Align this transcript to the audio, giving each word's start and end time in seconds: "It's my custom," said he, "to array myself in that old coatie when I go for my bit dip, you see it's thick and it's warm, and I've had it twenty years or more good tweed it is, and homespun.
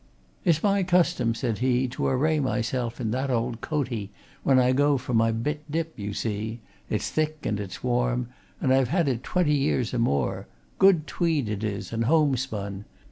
"It's 0.43 0.63
my 0.63 0.81
custom," 0.81 1.35
said 1.35 1.59
he, 1.59 1.87
"to 1.89 2.07
array 2.07 2.39
myself 2.39 2.99
in 2.99 3.11
that 3.11 3.29
old 3.29 3.61
coatie 3.61 4.09
when 4.41 4.57
I 4.57 4.71
go 4.71 4.97
for 4.97 5.13
my 5.13 5.31
bit 5.31 5.61
dip, 5.71 5.93
you 5.95 6.11
see 6.15 6.59
it's 6.89 7.11
thick 7.11 7.45
and 7.45 7.59
it's 7.59 7.83
warm, 7.83 8.29
and 8.59 8.73
I've 8.73 8.89
had 8.89 9.07
it 9.07 9.21
twenty 9.21 9.53
years 9.53 9.93
or 9.93 9.99
more 9.99 10.47
good 10.79 11.05
tweed 11.05 11.47
it 11.49 11.63
is, 11.63 11.93
and 11.93 12.05
homespun. 12.05 12.85